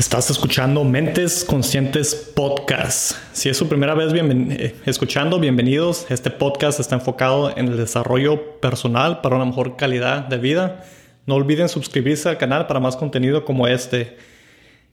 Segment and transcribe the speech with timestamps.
[0.00, 3.12] Estás escuchando Mentes Conscientes Podcast.
[3.34, 6.06] Si es su primera vez eh, escuchando, bienvenidos.
[6.10, 10.86] Este podcast está enfocado en el desarrollo personal para una mejor calidad de vida.
[11.26, 14.16] No olviden suscribirse al canal para más contenido como este.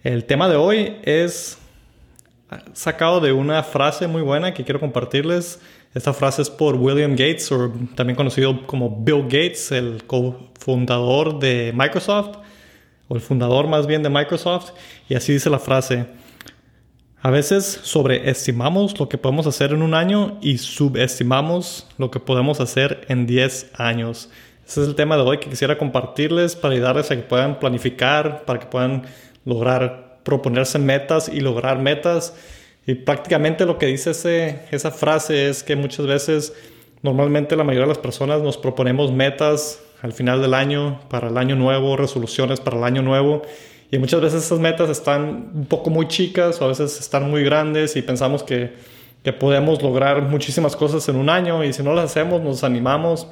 [0.04, 1.58] El tema de hoy es
[2.74, 5.62] sacado de una frase muy buena que quiero compartirles.
[5.94, 11.72] Esta frase es por William Gates, o también conocido como Bill Gates, el cofundador de
[11.73, 12.39] Microsoft
[13.07, 14.71] o el fundador más bien de Microsoft,
[15.07, 16.05] y así dice la frase.
[17.21, 22.59] A veces sobreestimamos lo que podemos hacer en un año y subestimamos lo que podemos
[22.61, 24.30] hacer en 10 años.
[24.67, 28.45] Ese es el tema de hoy que quisiera compartirles para ayudarles a que puedan planificar,
[28.45, 29.03] para que puedan
[29.45, 32.35] lograr proponerse metas y lograr metas.
[32.85, 34.11] Y prácticamente lo que dice
[34.71, 36.53] esa frase es que muchas veces,
[37.02, 41.38] normalmente la mayoría de las personas nos proponemos metas al final del año, para el
[41.38, 43.42] año nuevo, resoluciones para el año nuevo.
[43.90, 47.44] Y muchas veces esas metas están un poco muy chicas o a veces están muy
[47.44, 48.73] grandes y pensamos que,
[49.23, 53.28] que podemos lograr muchísimas cosas en un año y si no las hacemos nos animamos.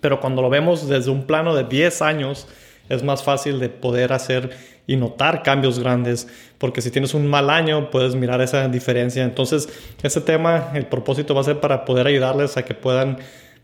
[0.00, 2.48] Pero cuando lo vemos desde un plano de 10 años,
[2.88, 4.50] es más fácil de poder hacer
[4.86, 6.26] y notar cambios grandes,
[6.58, 9.22] porque si tienes un mal año puedes mirar esa diferencia.
[9.22, 9.68] Entonces,
[10.02, 13.18] este tema, el propósito va a ser para poder ayudarles a que puedan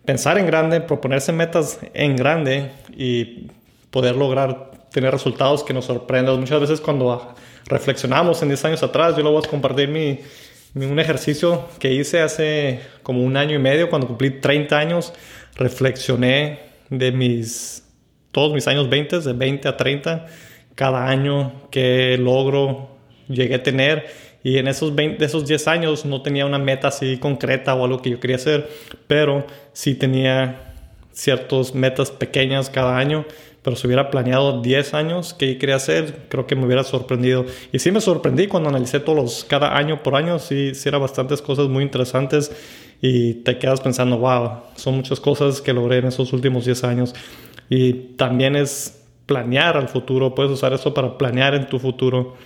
[0.09, 3.49] pensar en grande, proponerse metas en grande y
[3.91, 6.41] poder lograr tener resultados que nos sorprendan.
[6.41, 7.35] Muchas veces cuando
[7.67, 10.19] reflexionamos en 10 años atrás, yo lo voy a compartir mi,
[10.75, 15.13] un ejercicio que hice hace como un año y medio, cuando cumplí 30 años,
[15.57, 17.85] reflexioné de mis,
[18.33, 20.27] todos mis años 20, de 20 a 30,
[20.75, 22.97] cada año que logro
[23.29, 24.07] llegué a tener
[24.43, 28.01] y en esos, 20, esos 10 años no tenía una meta así concreta o algo
[28.01, 28.69] que yo quería hacer,
[29.07, 30.75] pero sí tenía
[31.13, 33.25] ciertas metas pequeñas cada año.
[33.63, 37.45] Pero si hubiera planeado 10 años que quería hacer, creo que me hubiera sorprendido.
[37.73, 41.01] Y sí me sorprendí cuando analicé todos los, cada año por año, sí, sí eran
[41.01, 42.53] bastantes cosas muy interesantes
[43.03, 47.15] y te quedas pensando, wow, son muchas cosas que logré en esos últimos 10 años.
[47.69, 52.37] Y también es planear al futuro, puedes usar eso para planear en tu futuro.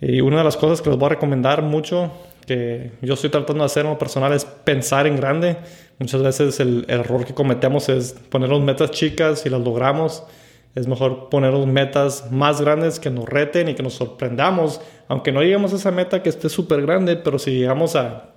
[0.00, 2.12] Y una de las cosas que les voy a recomendar mucho,
[2.46, 5.56] que yo estoy tratando de hacer en lo personal, es pensar en grande.
[5.98, 10.22] Muchas veces el, error que cometemos es ponernos metas chicas y las logramos.
[10.74, 14.80] Es mejor ponernos metas más grandes que nos reten y que nos sorprendamos.
[15.08, 18.30] Aunque no lleguemos a esa meta que esté súper grande, pero si llegamos a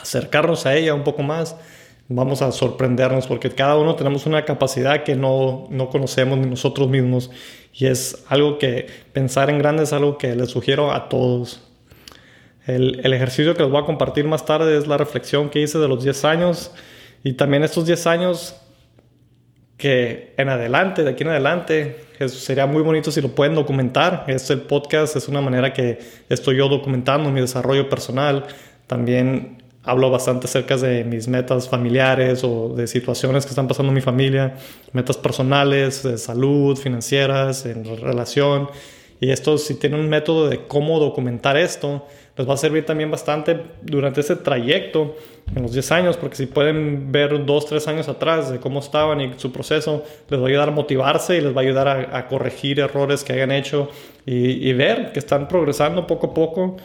[0.00, 1.56] acercarnos a ella un poco más,
[2.08, 6.88] vamos a sorprendernos porque cada uno tenemos una capacidad que no, no conocemos ni nosotros
[6.88, 7.30] mismos
[7.72, 11.62] y es algo que pensar en grande es algo que les sugiero a todos.
[12.66, 15.78] El, el, ejercicio que les voy a compartir más tarde es la reflexión que hice
[15.78, 16.72] de los 10 años
[17.22, 18.56] y también estos 10 años
[19.76, 24.24] que en adelante, de aquí en adelante, sería muy bonito si lo pueden documentar.
[24.26, 28.46] Este podcast es una manera que estoy yo documentando mi desarrollo personal.
[28.86, 33.94] También hablo bastante acerca de mis metas familiares o de situaciones que están pasando en
[33.94, 34.56] mi familia,
[34.92, 38.68] metas personales, de salud, financieras, en relación.
[39.20, 42.04] Y esto, si tienen un método de cómo documentar esto,
[42.36, 45.16] les va a servir también bastante durante ese trayecto,
[45.54, 49.20] en los 10 años, porque si pueden ver dos, tres años atrás de cómo estaban
[49.20, 52.28] y su proceso, les va a ayudar a motivarse y les va a ayudar a,
[52.28, 53.88] corregir errores que hayan hecho
[54.26, 56.76] y, y ver que están progresando poco a poco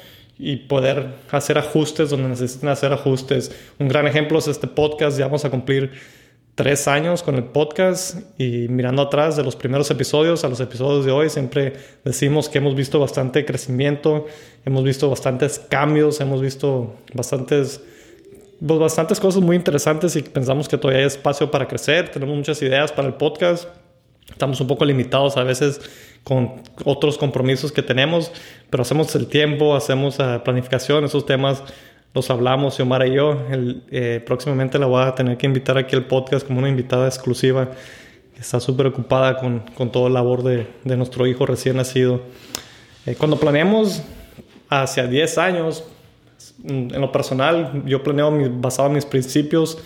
[0.44, 3.56] y poder hacer ajustes donde necesiten hacer ajustes.
[3.78, 5.92] Un gran ejemplo es este podcast, ya vamos a cumplir
[6.56, 11.06] tres años con el podcast y mirando atrás de los primeros episodios a los episodios
[11.06, 14.26] de hoy, siempre decimos que hemos visto bastante crecimiento,
[14.66, 17.80] hemos visto bastantes cambios, hemos visto bastantes,
[18.66, 22.60] pues bastantes cosas muy interesantes y pensamos que todavía hay espacio para crecer, tenemos muchas
[22.64, 23.70] ideas para el podcast,
[24.28, 25.80] estamos un poco limitados a veces
[26.24, 28.32] con otros compromisos que tenemos,
[28.70, 31.64] pero hacemos el tiempo, hacemos ah, planificación, esos temas
[32.14, 33.42] los hablamos, Xiomara y yo.
[33.50, 37.08] El, eh, próximamente la voy a tener que invitar aquí al podcast como una invitada
[37.08, 37.72] exclusiva
[38.36, 42.22] que está súper ocupada con, con toda la labor de, de, nuestro hijo recién nacido.
[43.06, 44.04] Eh, cuando planeamos
[44.70, 45.86] hacia 10 años,
[46.64, 49.78] en lo personal, yo planeo basado en mis principios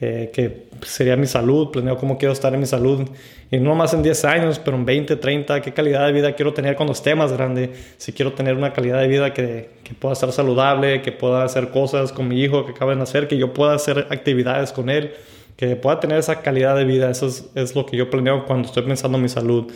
[0.00, 3.08] eh, que sería mi salud, planeo cómo quiero estar en mi salud,
[3.50, 6.54] y no más en 10 años, pero en 20, 30, qué calidad de vida quiero
[6.54, 10.12] tener cuando esté más grande, si quiero tener una calidad de vida que, que pueda
[10.12, 13.52] estar saludable, que pueda hacer cosas con mi hijo que acaba de nacer, que yo
[13.52, 15.12] pueda hacer actividades con él,
[15.56, 18.68] que pueda tener esa calidad de vida, eso es, es lo que yo planeo cuando
[18.68, 19.72] estoy pensando en mi salud.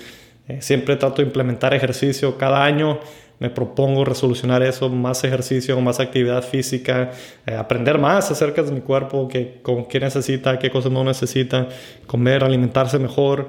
[0.48, 2.98] Eh, siempre trato de implementar ejercicio cada año
[3.42, 7.10] me propongo resolucionar eso, más ejercicio, más actividad física,
[7.44, 11.66] eh, aprender más acerca de mi cuerpo, que, con qué necesita, qué cosas no necesita,
[12.06, 13.48] comer, alimentarse mejor.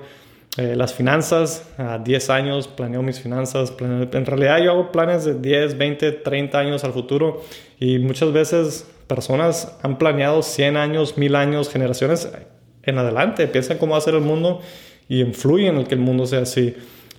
[0.57, 3.71] Eh, las finanzas, a 10 años planeo mis finanzas.
[3.79, 7.43] en realidad yo hago planes de 10, 20, 30 años al futuro
[7.79, 12.31] y muchas veces personas han planeado 100 años, 1000 años, generaciones
[12.81, 13.45] en adelante.
[13.45, 14.59] Piensan cómo va a ser el mundo
[15.07, 16.75] y influyen en el que el mundo sea así.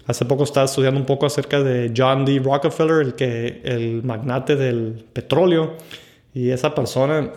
[0.06, 2.38] Hace poco estaba estudiando un poco acerca de John D.
[2.38, 5.76] Rockefeller, el, que, el magnate del petróleo,
[6.34, 7.32] y esa persona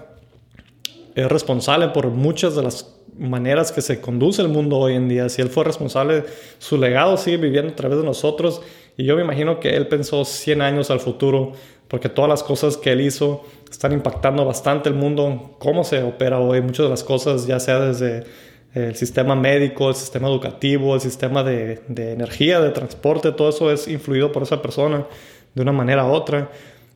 [1.15, 5.29] es responsable por muchas de las maneras que se conduce el mundo hoy en día.
[5.29, 6.25] Si él fue responsable,
[6.59, 8.61] su legado sigue viviendo a través de nosotros.
[8.97, 11.53] Y yo me imagino que él pensó 100 años al futuro,
[11.87, 16.39] porque todas las cosas que él hizo están impactando bastante el mundo, cómo se opera
[16.39, 16.61] hoy.
[16.61, 18.25] Muchas de las cosas, ya sea desde
[18.85, 23.88] el sistema médico, el sistema educativo, el sistema de, energía, de transporte, todo eso es
[23.88, 25.06] influido por esa persona
[25.56, 26.51] de una manera u otra.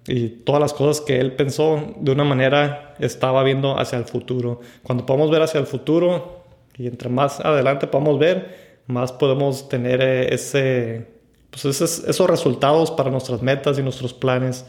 [0.08, 4.62] Y todas las cosas que él pensó de una manera estaba viendo hacia el futuro.
[4.84, 6.44] Cuando podemos ver hacia el futuro
[6.78, 11.08] y entre más adelante podamos ver, más podemos tener eh, ese,
[11.50, 14.66] pues esos resultados para nuestras metas y nuestros planes.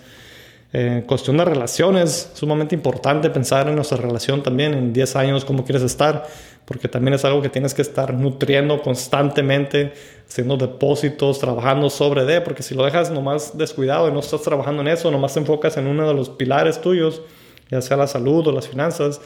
[0.73, 5.65] En cuestión de relaciones, sumamente importante pensar en nuestra relación también, en 10 años, cómo
[5.65, 6.25] quieres estar
[6.65, 9.93] porque también es algo que tienes que estar nutriendo constantemente,
[10.29, 14.83] haciendo depósitos, trabajando sobre de, porque si lo dejas nomás descuidado y no estás trabajando
[14.83, 17.23] en eso, nomás te enfocas en uno de los pilares tuyos,
[17.71, 19.21] ya sea la salud o las finanzas,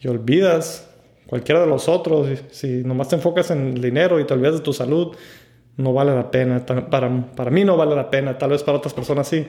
[0.00, 0.88] y olvidas
[1.26, 4.60] cualquiera de los otros, si nomás te enfocas en el dinero y te olvidas de
[4.60, 5.16] tu salud,
[5.76, 6.64] no vale la pena.
[6.64, 9.44] Para, para mí no vale la pena, tal vez para otras personas sí.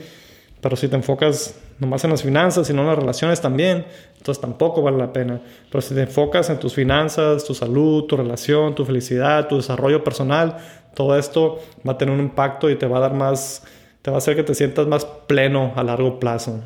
[0.62, 3.86] Pero si te enfocas nomás en las finanzas y no en las relaciones también,
[4.18, 5.42] entonces tampoco vale la pena.
[5.72, 10.04] Pero si te enfocas en tus finanzas, tu salud, tu relación, tu felicidad, tu desarrollo
[10.04, 10.58] personal,
[10.96, 13.64] todo esto va a tener un impacto y te va a dar más,
[14.02, 16.62] te va a hacer que te sientas más pleno a largo plazo.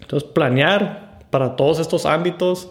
[0.00, 2.70] Entonces planear para todos estos ámbitos,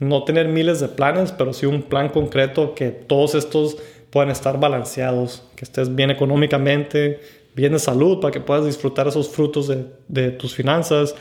[0.00, 3.76] no tener miles de planes, pero sí un plan concreto que todos estos
[4.10, 7.20] puedan estar balanceados, que estés bien económicamente,
[7.54, 9.68] bien de salud para que puedas disfrutar esos frutos
[10.08, 11.14] de, tus finanzas,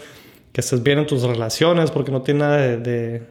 [0.51, 3.23] que estés bien en tus relaciones, porque no tiene nada de,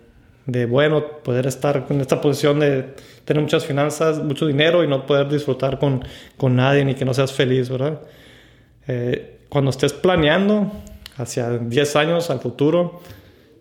[0.47, 5.07] de, bueno poder estar en esta posición de tener muchas finanzas, mucho dinero y no
[5.07, 6.05] poder disfrutar con,
[6.37, 8.01] con nadie ni que no seas feliz, ¿verdad?
[8.87, 10.71] Eh, cuando estés planeando
[11.17, 13.01] hacia 10 años al futuro,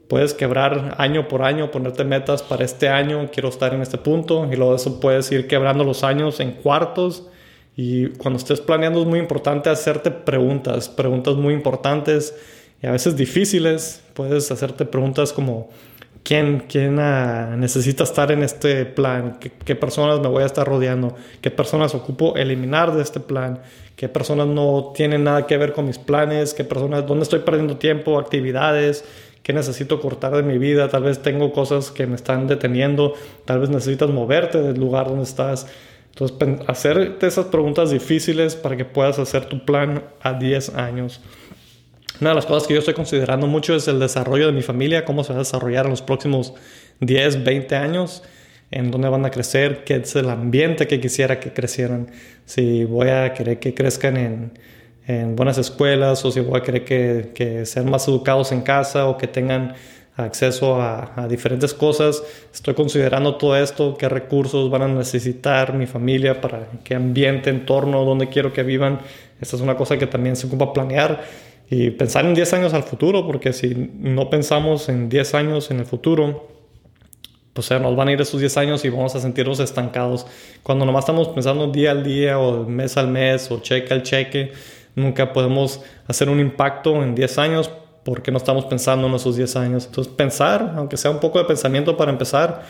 [0.08, 4.48] puedes quebrar año por año, ponerte metas para este año, quiero estar en este punto,
[4.52, 7.28] y luego eso puedes ir quebrando los años en cuartos
[7.80, 12.36] y cuando estés planeando es muy importante hacerte preguntas, preguntas muy importantes
[12.82, 14.02] y a veces difíciles.
[14.16, 15.70] Puedes hacerte preguntas como,
[16.24, 19.38] ¿quién, quién ah, necesita estar en este plan?
[19.40, 21.16] ¿Qué, personas me voy a estar rodeando?
[21.40, 23.62] ¿Qué personas ocupo eliminar de este plan?
[23.96, 26.56] ¿Qué personas no tienen nada que ver con mis planes?
[26.56, 29.06] ¿Qué personas, dónde estoy perdiendo tiempo, actividades?
[29.44, 30.90] ¿Qué necesito cortar de mi vida?
[30.90, 33.14] Tal vez tengo cosas que me están deteniendo.
[33.46, 35.68] Tal vez necesitas moverte del lugar donde estás.
[36.20, 41.22] Entonces, hacerte esas preguntas difíciles para que puedas hacer tu plan a 10 años.
[42.20, 45.06] Una de las cosas que yo estoy considerando mucho es el desarrollo de mi familia,
[45.06, 46.56] cómo se va a desarrollar en los próximos
[47.02, 48.24] 10, 20 años,
[48.72, 52.10] en dónde van a crecer, qué es el ambiente que quisiera que crecieran,
[52.46, 54.52] si voy a querer que crezcan en,
[55.06, 59.06] en buenas escuelas o si voy a querer que, que sean más educados en casa
[59.08, 59.76] o que tengan
[60.18, 62.24] acceso a, diferentes cosas.
[62.54, 68.04] Estoy considerando todo esto, qué recursos van a necesitar mi familia para qué ambiente, entorno,
[68.04, 69.00] dónde quiero que vivan.
[69.40, 71.24] Esta es una cosa que también se ocupa planear
[71.70, 75.80] y pensar en 10 años al futuro, porque si no pensamos en 10 años en
[75.80, 76.48] el futuro,
[77.54, 80.26] pues nos van a ir esos 10 años y vamos a sentirnos estancados.
[80.64, 84.52] Cuando nomás estamos pensando día al día o mes al mes o cheque al cheque,
[84.96, 87.72] nunca podemos hacer un impacto en 10 años
[88.08, 89.86] porque no estamos pensando en esos 10 años.
[89.86, 92.64] Entonces, pensar, aunque sea un poco de pensamiento para empezar,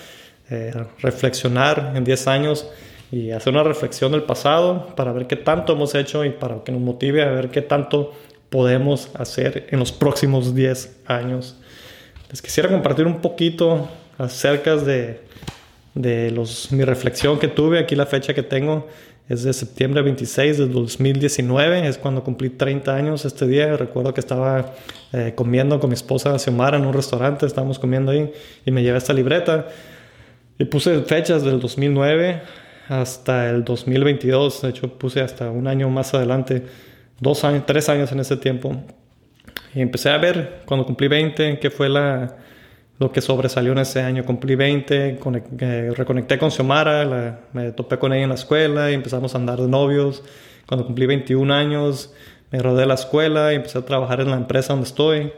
[0.50, 2.68] eh, reflexionar en 10 años
[3.12, 6.72] y hacer una reflexión del pasado para ver qué tanto hemos hecho y para que
[6.72, 8.14] nos motive a ver qué tanto
[8.50, 11.56] podemos hacer en los próximos 10 años.
[12.32, 15.22] Les quisiera compartir un poquito acerca de,
[15.94, 18.88] de los, mi reflexión que tuve, aquí la fecha que tengo
[19.30, 23.76] es de septiembre 26 de 2019, es cuando cumplí 30 años este día.
[23.76, 24.74] Recuerdo que estaba
[25.12, 28.32] eh, comiendo con mi esposa Xiomara en un restaurante, estábamos comiendo ahí
[28.66, 29.68] y me llevé esta libreta
[30.58, 32.42] y puse fechas del 2009
[32.88, 36.64] hasta el 2022, de hecho puse hasta un año más adelante,
[37.20, 38.82] dos años, tres años en ese tiempo.
[39.76, 42.38] Y empecé a ver cuando cumplí 20 qué fue la,
[43.00, 44.26] lo que sobresalió en ese año.
[44.26, 45.20] Cumplí 20,
[45.60, 49.60] eh, reconecté con Xiomara, me topé con ella en la escuela y empezamos a andar
[49.60, 50.24] de novios.
[50.68, 52.14] Cuando cumplí 21 años,
[52.52, 55.32] me rodé de la escuela y empecé a trabajar en la empresa donde estoy.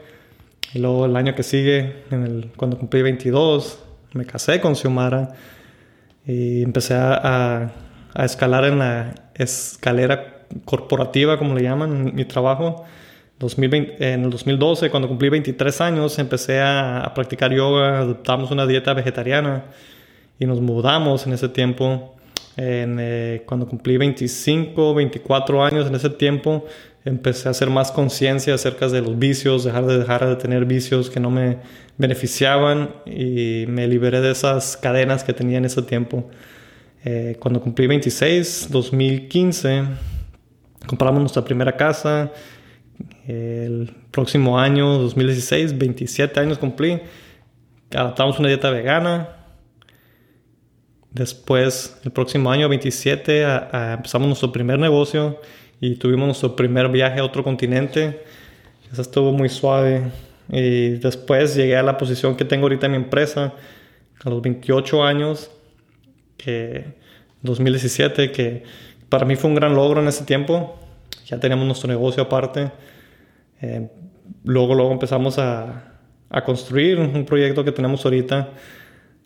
[0.72, 3.78] Y luego el año que sigue, en el, cuando cumplí 22,
[4.12, 5.34] me casé con Xiomara
[6.26, 7.72] y empecé a,
[8.14, 12.84] a escalar en la escalera corporativa, como le llaman, en mi trabajo.
[13.40, 18.92] 2020, en el 2012, cuando cumplí 23 años, empecé a, practicar yoga, adoptamos una dieta
[18.92, 19.64] vegetariana
[20.38, 22.14] y nos mudamos en ese tiempo.
[22.58, 26.66] En, eh, cuando cumplí 25, 24 años, en ese tiempo
[27.06, 31.08] empecé a hacer más conciencia acerca de los vicios, dejar de dejar de tener vicios
[31.08, 31.58] que no me
[31.96, 36.28] beneficiaban y me liberé de esas cadenas que tenía en ese tiempo.
[37.06, 39.84] Eh, cuando cumplí 26, 2015,
[40.86, 42.30] compramos nuestra primera casa.
[43.30, 47.00] El próximo año, 2016, 27 años cumplí.
[47.94, 49.28] Adaptamos una dieta vegana.
[51.12, 53.44] Después, el próximo año, 27,
[53.92, 55.40] empezamos nuestro primer negocio
[55.80, 58.24] y tuvimos nuestro primer viaje a otro continente.
[58.92, 60.10] Eso estuvo muy suave.
[60.48, 63.54] Y después llegué a la posición que tengo ahorita en mi empresa,
[64.24, 65.52] a los 28 años,
[66.36, 66.96] que
[67.42, 68.64] 2017, que
[69.08, 70.76] para mí fue un gran logro en ese tiempo.
[71.26, 72.72] Ya teníamos nuestro negocio aparte.
[73.60, 73.88] Eh,
[74.44, 75.90] luego, luego empezamos a,
[76.30, 78.50] a construir un proyecto que tenemos ahorita.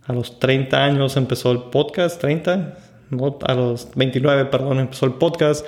[0.07, 2.75] A los 30 años empezó el podcast, 30,
[3.11, 5.65] no, a los 29, perdón, empezó el podcast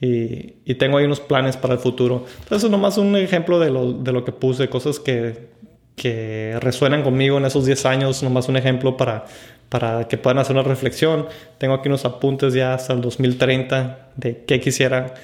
[0.00, 2.26] y, tengo ahí unos planes para el futuro.
[2.42, 5.48] Entonces, nomás un ejemplo de lo, de lo que puse, cosas que,
[5.94, 9.24] que resuenan conmigo en esos 10 años, nomás un ejemplo para,
[9.70, 11.26] para que puedan hacer una reflexión.
[11.58, 15.14] Tengo aquí unos apuntes ya hasta el 2030 de qué quisiera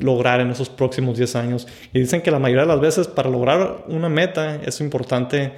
[0.00, 1.68] lograr en esos próximos 10 años.
[1.92, 5.52] Y dicen que la mayoría de las veces para lograr una meta es importante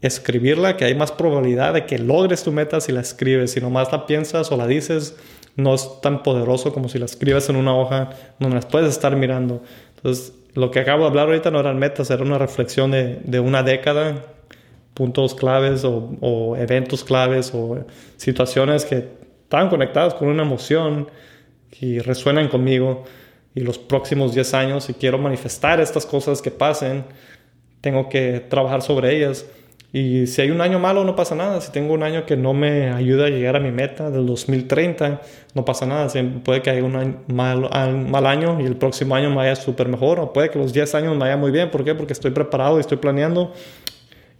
[0.00, 3.52] escribirla, que hay más probabilidad de que logres tu meta si la escribes.
[3.52, 5.16] Si nomás la piensas o la dices,
[5.56, 9.16] no es tan poderoso como si la escribes en una hoja donde las puedes estar
[9.16, 9.62] mirando.
[9.96, 13.40] Entonces, lo que acabo de hablar ahorita no eran metas, era una reflexión de, de
[13.40, 14.24] una década,
[14.94, 17.84] puntos claves o, o, eventos claves o
[18.16, 19.08] situaciones que
[19.42, 21.08] están conectadas con una emoción
[21.80, 23.04] y resuenan conmigo.
[23.54, 27.04] Y los próximos 10 años, si quiero manifestar estas cosas que pasen,
[27.80, 29.46] tengo que trabajar sobre ellas.
[29.92, 31.60] Y si hay un año malo, no pasa nada.
[31.60, 35.20] Si tengo un año que no me ayuda a llegar a mi meta del 2030,
[35.54, 36.08] no pasa nada.
[36.42, 40.18] puede que haya un mal, año y el próximo año me vaya súper mejor.
[40.18, 41.70] O puede que los 10 años me vaya muy bien.
[41.70, 41.94] ¿Por qué?
[41.94, 43.52] Porque estoy preparado y estoy planeando.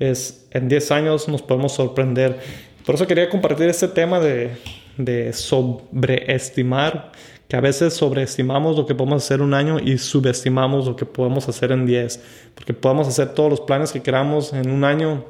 [0.00, 2.40] Es, en 10 años nos podemos sorprender.
[2.85, 4.56] Por eso quería compartir este tema de,
[4.97, 7.12] de sobreestimar
[7.48, 11.48] que a veces sobreestimamos lo que podemos hacer un año y subestimamos lo que podemos
[11.48, 12.20] hacer en 10,
[12.54, 15.24] porque podemos hacer todos los planes que queramos en un año.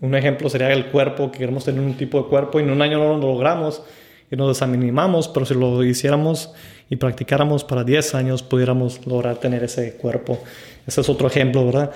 [0.00, 2.82] Un ejemplo sería el cuerpo, que queremos tener un tipo de cuerpo y en un
[2.82, 3.82] año no lo logramos
[4.30, 6.52] y nos desanimamos, pero si lo hiciéramos
[6.88, 10.38] y practicáramos para 10 años, pudiéramos lograr tener ese cuerpo.
[10.86, 11.92] Ese es otro ejemplo, ¿verdad?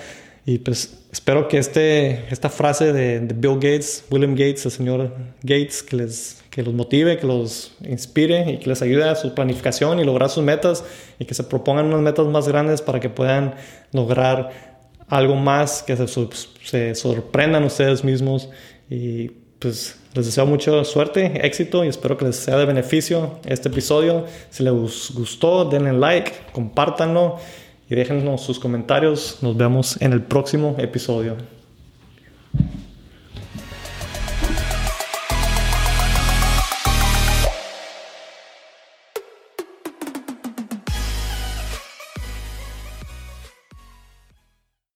[0.49, 5.13] Y pues espero que este, esta frase de, de Bill Gates, William Gates, el señor
[5.43, 9.35] Gates, que les que los motive, que los inspire y que les ayude a su
[9.35, 10.83] planificación y lograr sus metas
[11.19, 13.53] y que se propongan unas metas más grandes para que puedan
[13.91, 18.49] lograr algo más, que se, se sorprendan ustedes mismos
[18.89, 19.29] y
[19.59, 24.25] pues les deseo mucha suerte, éxito y espero que les sea de beneficio este episodio.
[24.49, 27.37] Si les gustó, denle like, compártanlo
[27.89, 29.39] y déjenos sus comentarios.
[29.41, 31.37] Nos vemos en el próximo episodio.